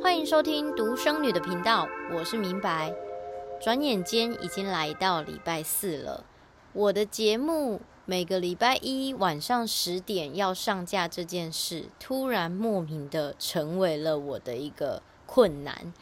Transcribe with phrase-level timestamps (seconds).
[0.00, 2.94] 欢迎收听独生女的频道，我是明白。
[3.60, 6.24] 转眼间已经来到礼拜四了，
[6.72, 15.92] 我的节目每个礼拜一晚上十点要上架这件事，突然莫名的成为了我的一个困难。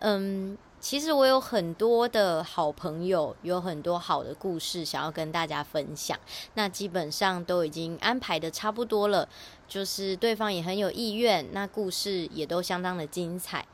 [0.00, 0.58] 嗯。
[0.88, 6.16] 其实我有很多的好朋友，有很多好的故事想要跟大家分享。
[6.54, 9.28] 那基本上都已经安排的差不多了，
[9.66, 13.66] 就是对方也很有意愿，那故事也都相当的精彩。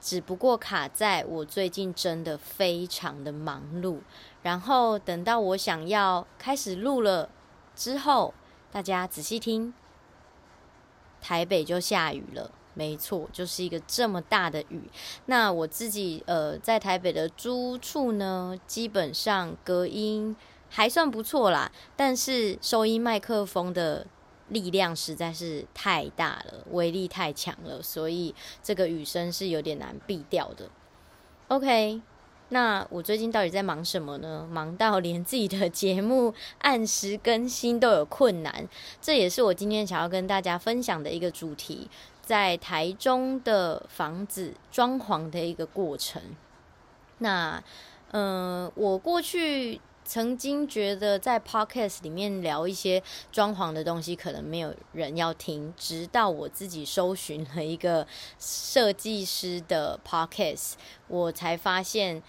[0.00, 3.98] 只不过卡在我最近真的非常的忙碌，
[4.44, 7.28] 然后等到我想要开始录了
[7.74, 8.32] 之后，
[8.70, 9.74] 大家仔细听，
[11.20, 12.52] 台北就下雨了。
[12.74, 14.82] 没错，就是一个这么大的雨。
[15.26, 20.34] 那我自己呃，在台北的租处呢，基本上隔音
[20.68, 24.06] 还算不错啦，但是收音麦克风的
[24.48, 30.68] 力量实在是太大了，威力太强了，所以这个雨声是有点难避掉的。
[31.48, 32.00] OK。
[32.52, 34.44] 那我最近到底在忙什么呢？
[34.50, 38.68] 忙到连自己的节目按时更新都有困难，
[39.00, 41.88] 这也是我今天想要跟大家分享的一个主题，
[42.30, 46.22] 在台中的房子装潢的一个过程。
[47.18, 47.60] 那，
[48.12, 58.06] 嗯、呃，我过去曾经觉得在 Podcast 里面聊一些装潢的东西，可能没有人要听，直到我自己搜寻了一个
[58.38, 60.74] 设计师的 Podcast，
[61.08, 62.22] 我才发现。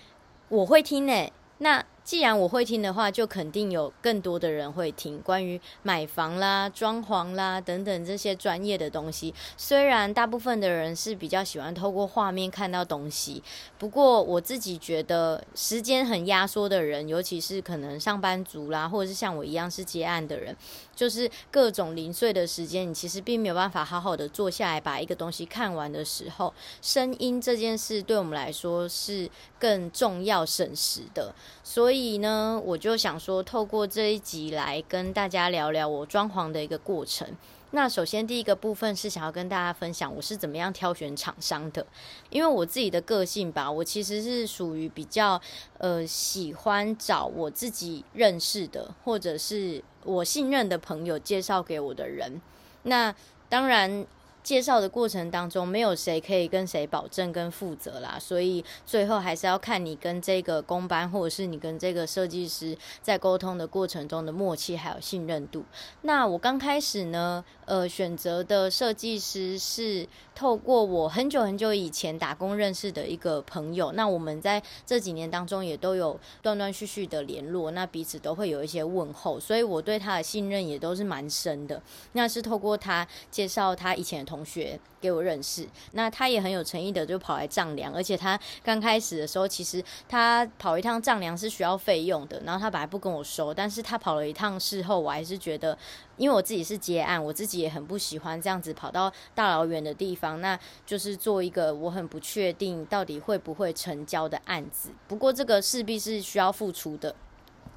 [0.49, 9.33] 我会听呢、那既然我会听的话，就肯定有更多的人会听关于买房啦、装潢啦等等这些专业的东西。
[9.55, 13.41] 虽然大部分的人是比较喜欢透过画面看到东西，
[13.79, 20.53] 不过我自己觉得时间很压缩的人，尤其是可能上班族啦，或者是像我一样是接案的人。
[20.93, 29.27] 就是各种零碎的时间，你其实并没有办法好好的坐下来把一个东西看完的时候，声音这件事对我们来说是
[29.57, 31.33] 更重要省时的。
[31.63, 37.27] 所以所以呢，我就想说，透过这一集来跟大家聊聊我装潢的一个过程。
[37.69, 41.85] 那首先第一个部分是想要跟大家分享我是怎么样挑选厂商的，
[42.31, 45.39] 因为我自己的个性吧，我其实是属于比较
[45.77, 52.41] 呃喜欢找我自己认识的或者是我信任的朋友介绍给我的人。
[52.81, 53.13] 那
[53.47, 54.07] 当然。
[54.43, 65.63] 介绍的过程当中，没有谁可以跟谁保证跟负责啦，所以最后还是要看你跟这个工班，或者是你跟这个设计师在沟通的过程中的默契还有信任度。
[66.01, 81.81] 那我刚开始呢，呃，选择的设计师是透过我很久很久以前打工认识的一个朋友，那我们在这几年当中也都有断断续续的联络，那彼此都会有一些问候，所以我对他的信任也都是蛮深的。
[82.13, 95.77] 那是透过他介绍他以前同学给我认识，那他也很有诚意的就跑来丈量，而且他刚开始的时候，其实他跑一趟丈量是需要费用的，然后他本来不跟我收，但是他跑了一趟事后，我还是觉得，
[96.15, 107.13] 因为我自己是接案，我自己也很不喜欢这样子跑到大老远的地方，那就是做一个我很不确定到底会不会成交的案子，不过这个势必是需要付出的，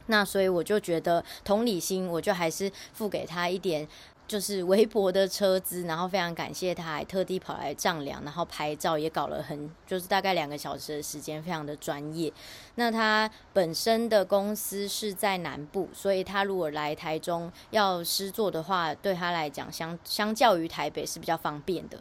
[0.06, 3.88] 那所以我就觉得同理心，我就还是付给他一点。
[4.26, 12.32] 就是微薄的车资，然后非常感谢他，还特地跑来丈量，然后拍照也搞了很，就是大概两个小时的时间，非常的专业。
[12.76, 21.98] 那他本身的公司是在南部，所以他如果来台中要师作的话，对他来讲相相较于台北是比较方便的。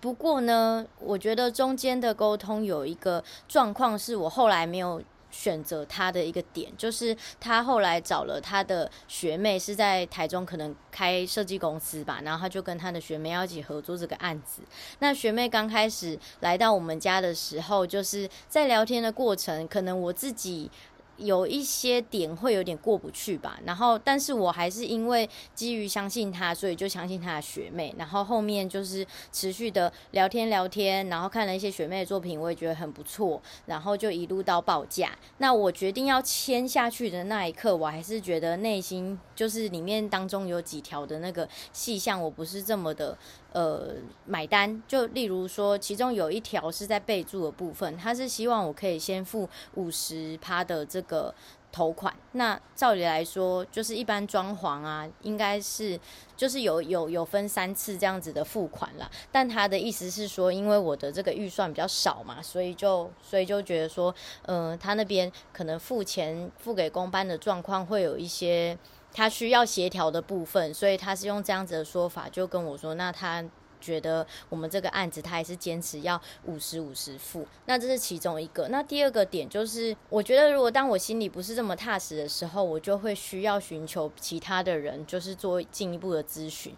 [0.00, 5.02] 不过呢，我觉得中间的沟通有一个状况，是我后来没有。
[5.34, 14.62] 选择他的一个点，就是他后来找了他的学妹，是在台中可能开设计公司吧，然后他就跟他的学妹要一起合作这个案子。
[15.00, 20.70] 那学妹刚开始来到我们家的时候，就是在聊天的过程，可能我自己。
[21.16, 35.16] 有一些点会有点过不去吧，然后但是我还是因为基于相信他，所以就相信他的学妹，然后后面就是持续的聊天聊天，然后看了一些学妹的作品，我也觉得很不错，然后就一路到报价。
[35.38, 43.16] 那我决定要签下去的那一刻，我还是觉得内心就是里面当中有几条的那个细项，我不是这么的。
[43.54, 43.94] 呃，
[44.26, 51.32] 买单就例如说，其中有一条是在备注的部分，他是希望我可以先付五十趴的这个
[51.70, 52.12] 头款。
[52.32, 55.96] 那照理来说，就是一般装潢啊，应该是
[56.36, 59.08] 就是有有有分三次这样子的付款啦。
[59.30, 64.12] 但他的意思是说，因为我的这个预算比较少嘛，所以就所以就觉得说，
[64.46, 68.76] 嗯、呃，他那边可能付钱付给工班的状况会有一些。
[69.14, 73.42] 他需要协调的部分，所以他是用这样子的说法就跟我说，那他。
[73.80, 78.66] 觉得我们这个案子，他还是坚持要五十五十付，那这是其中一个。
[78.68, 86.74] 那第二个点就是，我觉得如果当我心里不是这么踏实的时候，我就会需要寻求其他的人，就是做进一步的咨询。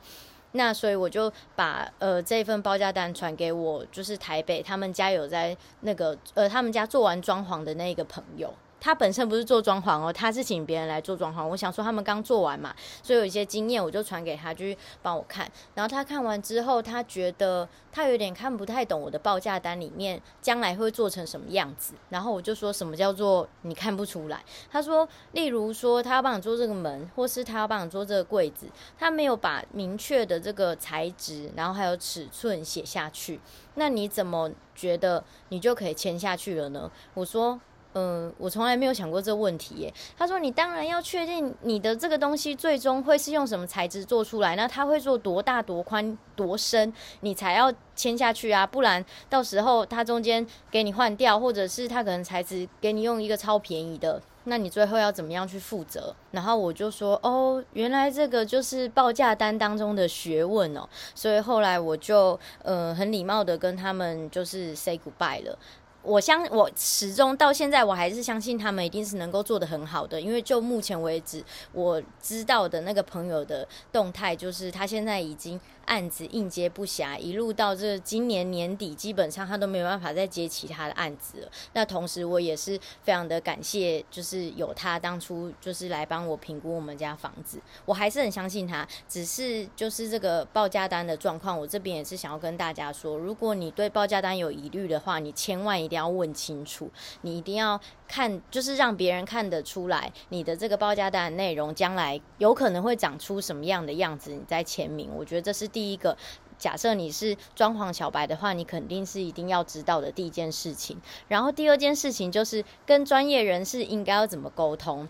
[0.50, 8.52] 那所以我就把呃这份报价单传给我，就是台北他们家有在那个呃他们家做完装潢的那个朋友。
[8.78, 11.44] 他本身不是做装潢哦，他是请别人来做装潢。
[11.46, 15.50] 我想说他们刚做完嘛，所以有一些经验，我就传给他，就去帮我看。
[15.74, 21.94] 然后他看完之后，他觉得他有点看不太懂我的报价单里面将来会做成什么样子。
[22.10, 24.44] 然后我就说什么叫做你看不出来？
[24.70, 28.66] 他说，例如说他要帮你做这个门，或是他要帮你做这个柜子，
[28.98, 33.40] 他没有把明确的这个材质，然后还有尺寸写下去。
[33.74, 36.90] 那你怎么觉得你就可以签下去了呢？
[37.14, 37.58] 我说。
[37.98, 39.94] 嗯，我从来没有想过这个问题耶。
[40.18, 48.66] 他说：“你当然要确定你的这个东西最终会是用什么材质做出来，那他会做多大、多宽、多深，你才要签下去啊。
[48.66, 65.58] 不然到时候他中间给你换掉，或者是他可能材质给你用一个超便宜的，那你最后要怎么样去负责？”然后我就说：“哦，原来这个就是报价单当中的学问哦。”所以后来我就呃很礼貌的跟他们就是 say goodbye 了。
[66.02, 75.60] 我相我始终到现在我还是相信他们一定是能够做的很好的，因为就目前为止我知道的那个朋友的动态，就是他现在已经。
[75.86, 81.48] 案子应接不暇，一路到这今年年底，基本上他都没有办法再接其他的案子了。
[81.72, 88.86] 那同时，我也是非常的感谢，就是有他当初就是来帮我评估我们家房子，我还是很相信他。
[89.08, 96.90] 只是就是这个报价单的状况，我这边也是想要跟大家说，如果你对报价单有疑虑的话，你千万一定要问清楚，
[97.22, 97.80] 你一定要。
[98.08, 105.10] 看，就是让别人看得出来你的这个报价单的内容，将来有可能会长出什么样的样子，你再签名。
[105.12, 106.16] 我觉得这是第一个。
[106.58, 110.98] 假设你是装潢小白的话，你肯定是一定要知道的第一件事情。
[111.28, 115.06] 然后第二件事情就是跟专业人士应该要怎么沟通。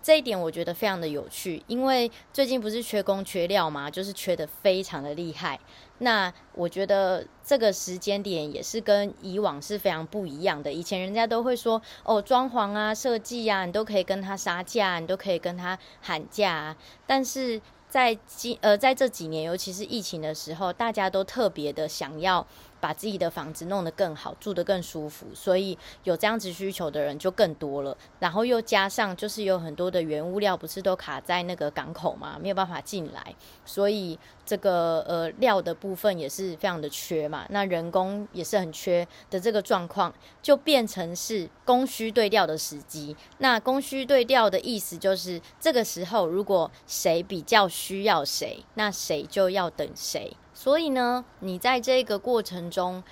[0.00, 5.58] 这一点我觉得非常的有趣，因为最近不是缺工缺料嘛，就是缺得非常的厉害。
[5.98, 10.72] 那我觉得这个时间点也是跟以往是非常不一样的。
[10.72, 16.76] 以前人家都会说，哦，装潢啊、设计啊，你都可以跟他杀价，你都可以跟他喊价啊。
[17.04, 22.46] 但是在今呃在这几年，尤其是疫情的时候，大家都特别的想要。
[22.80, 27.96] 把自己的房子弄得更好，住得更舒服，所以有这样子需求的人就更多了。
[28.18, 33.34] 然后又加上就是有很多的原物料不是都卡在那个港口嘛，没有办法进来，
[33.64, 37.46] 所以这个呃料的部分也是非常的缺嘛。
[37.50, 43.16] 那人工也是很缺的，这个状况就变成是供需对调的时机。
[43.38, 50.36] 那供需对调的意思就是这个时候如果谁比较需要谁，那谁就要等谁。
[50.58, 53.04] 所以呢，你在这个过程中，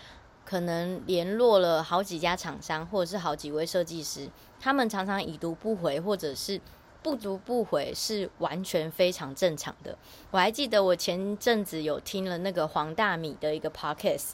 [0.45, 4.29] 可能联络了好几家厂商，或者是好几位设计师，
[4.59, 6.61] 他们常常已读不回，或者是
[7.05, 9.97] 不读不回，是完全非常正常的。
[10.33, 14.31] 我还记得我前阵子有听了那个黄大米的一个 podcast，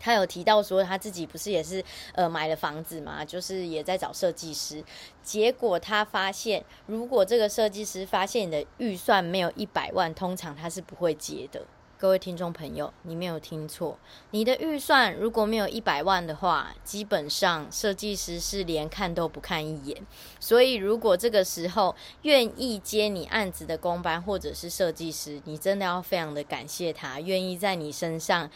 [0.00, 4.82] 他有提到说他自己不是也是呃买了房子嘛，就是也在找设计师，
[5.22, 11.64] 结果他发现，如果这个设计师发现你的预算没有一百万，通常他是不会接的。
[12.00, 13.98] 各位听众朋友，你没有听错，
[14.30, 20.06] 你的预算如果没有一百万的话，基本上设计师是连看都不看一眼。
[20.40, 28.50] 所以，如果这个时候愿意接你案子的工班或者是设计师，你真的要非常的感谢他，愿意在你身上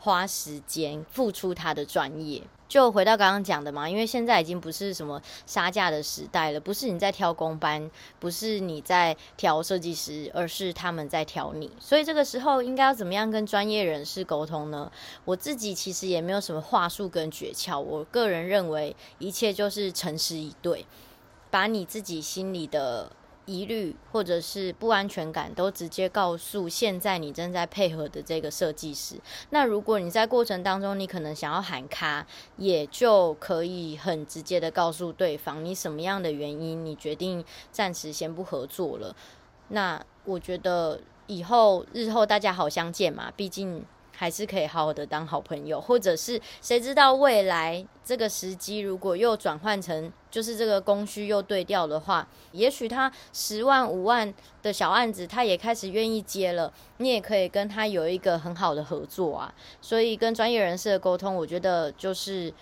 [0.00, 2.42] 花时间付出他的专业。
[2.68, 7.90] 就回到刚刚讲的嘛，因为现在已经不是什么杀价的时代了，不是你在挑工班，
[8.20, 11.68] 不是你在挑设计师，而是他们在挑你。
[11.80, 14.92] 所以这个时候应该要怎么样跟专业人士沟通呢？
[15.24, 20.86] 我自己其实也没有什么话术跟诀窍，我个人认为一切就是诚实以对，
[21.50, 23.10] 把你自己心里的。
[23.50, 29.16] 疑虑或者是不安全感，都直接告诉现在你正在配合的这个设计师。
[29.50, 32.24] 那如果你在过程当中，你可能想要喊卡，
[32.56, 39.16] 也就可以很直接的告诉对方，你什么样的原因，你决定暂时先不合作了。
[39.68, 43.84] 那我觉得以后日后大家好相见嘛，毕竟。
[44.20, 59.54] 还是可以好好的当好朋友，或者是谁知道未来这个时机如果又转换成就是这个供需又对调的话，也许他十万五万的小案子他也开始愿意接了，你也可以跟他有一个很好的合作啊。
[59.80, 62.52] 所以跟专业人士的沟通，我觉得就是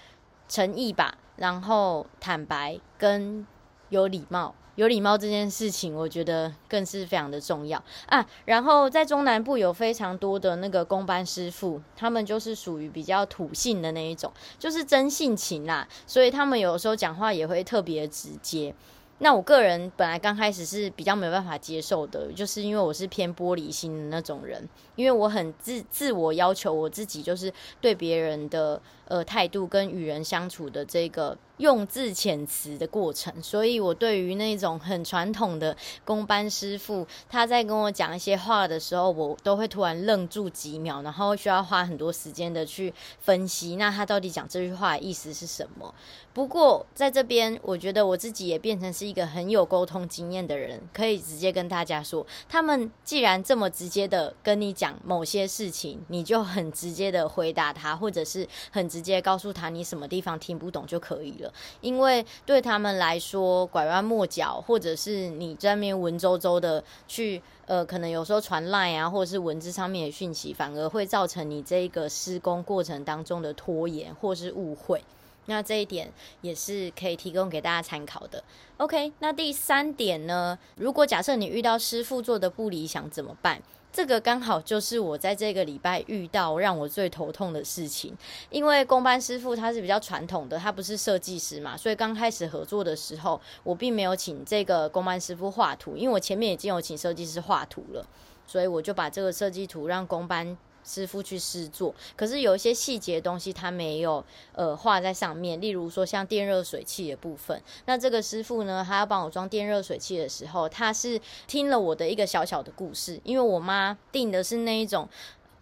[0.49, 3.45] 诚意吧，然后坦白跟
[3.89, 4.55] 有礼貌。
[4.79, 8.25] 有礼貌这件事情，我觉得更是非常的重要啊。
[8.45, 18.73] 然后在中南部有非常多的那个工班师傅，他们就是属于比较土性的那一种，就是真性情啦，所以他们有时候讲话也会特别直接。
[19.19, 31.37] 那我个人本来刚开始是比较没有办法接受的，就是因为我是偏玻璃心的那种人，因为我很自自我要求我自己，就是对别人的呃态度跟与人相处的这个。
[31.59, 45.95] 用字遣词的过程，所以我对于那种很传统的工班师傅，他在跟我讲一些话的时候，我都会突然愣住几秒，然后需要花很多时间的去分析，那他到底讲这句话的意思是什么？
[46.33, 61.48] 不过在这边，我觉得我自己也变成是一个很有沟通经验的人，可以直接跟大家说，他们既然这么直接的跟你讲某些事情，你就很直接的回答他，或者是很直接告诉他你什么地方听不懂就可以了。
[61.81, 75.03] 因为对他们来说，拐弯抹角，或者是你在那边文绉绉的去，呃，可能有时候传赖啊，或者是文字上面的讯息，反而会造成你这个施工过程当中的拖延或是误会。
[75.47, 76.13] 那这一点
[76.43, 78.45] 也是可以提供给大家参考的。
[78.77, 80.59] OK，那第三点呢？
[80.77, 83.63] 如果假设你遇到师傅做的不理想怎么办？
[83.99, 88.17] 这个刚好就是我在这个礼拜遇到让我最头痛的事情，
[88.49, 98.07] 因为工班师傅他是比较传统的，他不是设计师嘛，所以刚开始合作的时候，我并没有请这个工班师傅画图，因为我前面已经有请设计师画图了，
[98.47, 100.57] 所以我就把这个设计图让工班。
[100.89, 107.63] 师傅去试做，可是有一些细节东西他没有呃画在上面，例如说像电热水器的部分。
[107.85, 115.07] 那这个师傅呢，他要帮我装电热水器的时候，他是听了我的一个小小的故事，因为我妈订的是那一种。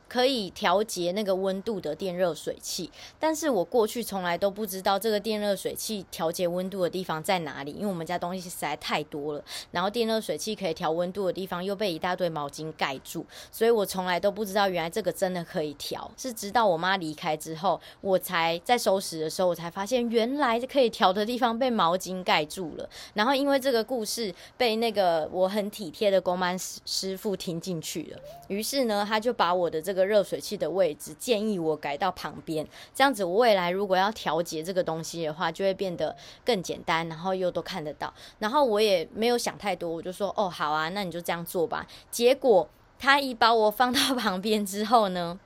[0.09, 29.96] 可以调节那个温度的电热水器，但是我过去从来都不知道这个电热水器调节温度的地方在哪里，因为我们家东西实在太多了，然后电热水器可以调温度的地方又被一大堆毛巾盖住，所以我从来都不知道原来这个真的可以调，是直到我妈离开之后，我才在收拾的时候，我才发现原来可以调的地方被毛巾盖住了，然后因为这个故事被那个我很体贴的工班师师傅听进去了，于是呢，他就把我的这。
[29.97, 38.13] 个热水器的位置建议我改到旁边，这样子我未来如果要调节这个东西的话，就会变得更简单，然后又都看得到。
[38.39, 41.87] 然后我也没有想太多，我就说哦，好啊，那你就这样做吧。
[42.11, 45.41] 结果他一把我放到旁边之后呢，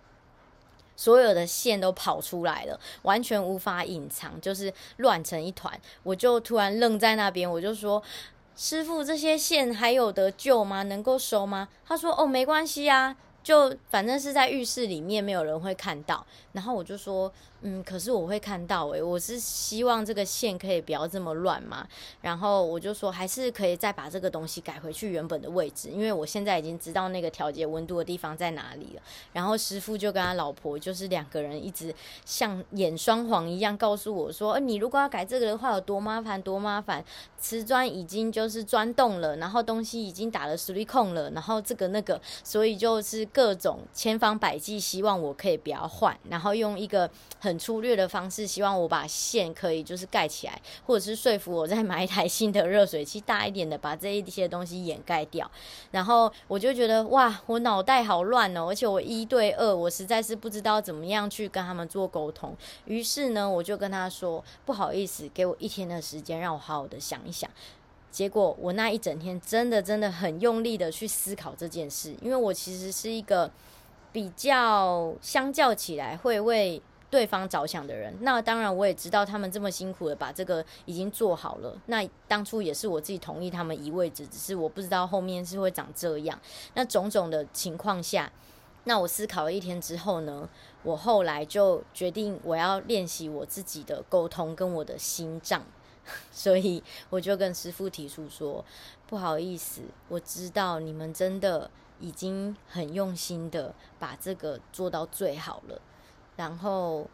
[0.96, 5.80] 所有的线都跑出来了，完全无法隐藏，就是乱成一团。
[6.02, 8.02] 我就突然愣在那边，我就说。
[8.56, 10.82] 师傅，这些线还有得救吗？
[10.82, 11.68] 能够收吗？
[11.86, 17.32] 他说：“哦，没关系啊，就反正是在浴室里面，没有人会看到。”然后我就说。
[17.62, 21.86] 嗯，可是我会看到诶、我是希望这个线可以不要这么乱嘛。
[22.22, 29.02] 然后我就说，还是可以再把这个东西改回去原本的位置，因为我现在已经知道那个调节温度的地方在哪里了。
[29.34, 37.04] 然后师傅就跟他老婆，就是两个人一直像演双簧一样，告诉我说，你如果要改这个的话，有多麻烦，多麻烦。
[37.38, 47.49] 瓷砖已经就是钻洞了，然后东西已经打了实力控了，然后这个那个，所以就是各种千方百计，希望我可以不要换，然后用一个很。
[47.50, 55.50] 很粗略的方式，希望我把线可以就是盖起来，或者是说服我再买一台新的热水器，大一点的，把这一些东西掩盖掉。
[55.90, 62.56] 然后我就觉得哇，我脑袋好乱哦，而且我一对二，我实在是不知道怎么样去跟他们做沟通。
[62.84, 67.50] 于是呢，我就跟他说不好意思，给我一天的时间，让我好好的想一想。
[68.12, 73.50] 结果我那一整天真的真的很用力的去思考这件事，因为我其实是一个
[74.12, 81.76] 比较相较起来会为对方着想的人，那当然我也知道他们这么辛苦的把这个已经做好了。
[81.86, 86.38] 那当初也是我自己同意他们移位置，只是我不知道后面是会长这样。
[86.74, 88.30] 那种种的情况下，
[88.84, 90.48] 那我思考了一天之后呢，
[90.84, 95.64] 我后来就决定我要练习我自己的沟通跟我的心脏，
[96.30, 98.64] 所以我就跟师傅提出说，
[99.08, 105.82] 不好意思，我知道你们真的已经很用心的把这个做到最好了。
[106.40, 107.06] 然后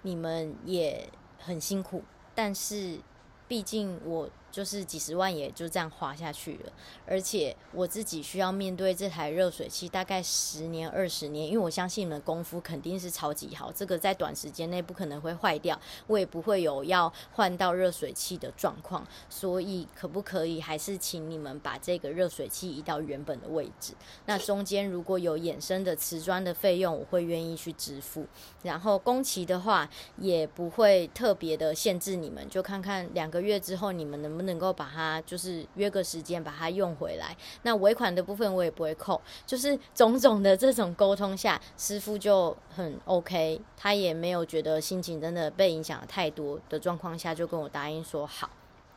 [0.00, 1.06] 你们也
[1.38, 2.02] 很辛苦，
[2.34, 2.98] 但是
[3.46, 4.30] 毕竟我。
[4.54, 6.72] 就是几十万也就这样花下去了，
[7.04, 23.92] 而且我自己需要面对这台热水器大概十年二十年，因为我相信你们功夫肯定是超级好，这个在短时间内不可能会坏掉，我也不会有要换到热水器的状况，所以可不可以还是请你们把这个热水器移到原本的位置？
[24.26, 28.24] 那中间如果有衍生的瓷砖的费用，我会愿意去支付。
[28.62, 34.43] 然后工期的话，也不会特别的限制你们，就看看两个月之后你们能不能。
[34.44, 37.36] 能够把它就是约个时间把它用回来？
[37.62, 48.48] 那尾款的部分我也不会扣，就是种种的这种沟通下，师傅就很 OK，他也没有觉得心情真的被影响太多的状况下，就跟我答应说好，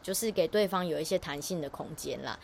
[0.01, 2.39] 就是给对方有一些弹性的空间啦。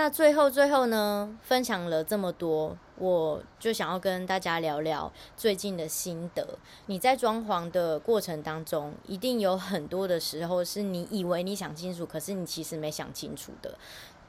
[0.00, 6.56] 那最后最后呢，分享了这么多，我就想要跟大家聊聊最近的心得。
[6.86, 13.76] 你在装潢的过程当中，一定有很多的时候是你以为你想清楚，可是你其实没想清楚的，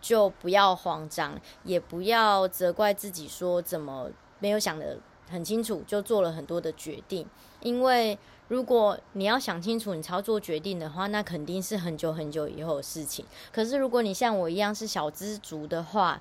[0.01, 4.09] 就不要慌张，也不要责怪自己说怎么
[4.39, 4.97] 没有想的
[5.29, 7.25] 很清楚，就做了很多的决定，
[7.61, 8.17] 因为。
[8.49, 13.23] 如果你要想清楚你操作决定的话，那肯定是很久很久以后的事情。
[13.53, 16.19] 可是如果你像我一样是小知足的话，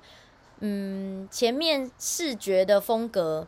[0.59, 3.47] 嗯，前面视觉的风格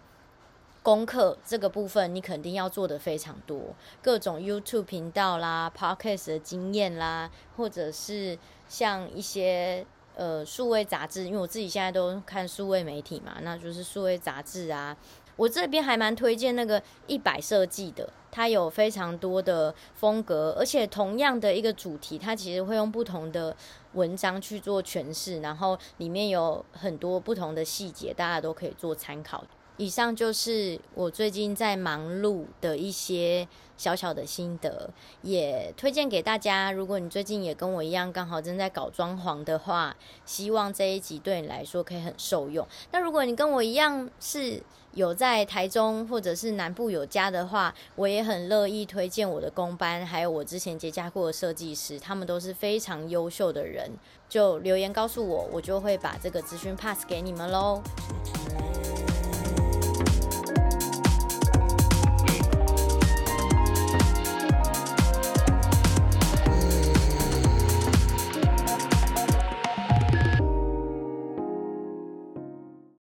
[0.82, 8.36] 功课这个部分，你肯定要做的非常多，各种 YouTube 频道啦、Podcast 的经验啦，或者是
[8.68, 14.98] 像一些呃数位杂志，因为我自己现在都看数位媒体嘛，那就是数位杂志啊。
[15.42, 18.08] 我这边还蛮推荐那个一百设计的。
[18.30, 23.54] 它有非常多的风格，而且同样的一个主题，它其实会用不同的
[23.94, 29.44] 文章去做诠释，然后里面有很多不同的细节，大家都可以做参考。
[29.82, 34.92] 以上就是我最近在忙碌的一些小小的心得，
[35.24, 36.72] 也推荐给大家。
[36.72, 42.68] 如果你最近也跟我一样，刚好正在搞装潢的话，希望这一集对你来说可以很受用。
[42.92, 44.62] 那如果你跟我一样是
[44.94, 53.90] 有在台中或者是南部有家的话，我也很乐意推荐我的工班，还有我之前接洽过的设计师，他们都是非常优秀的人。
[54.30, 57.82] 就留言告诉我，我就会把这个资讯 pass 给你们喽。